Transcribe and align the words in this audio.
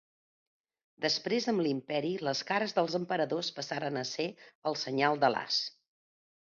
Després 1.05 1.47
amb 1.51 1.63
l'imperi 1.67 2.11
les 2.29 2.43
cares 2.53 2.73
dels 2.79 2.99
emperadors 3.03 3.55
passaren 3.61 4.01
a 4.01 4.07
ser 4.15 4.29
el 4.73 4.83
senyal 4.87 5.25
de 5.25 5.35
l'as. 5.37 5.63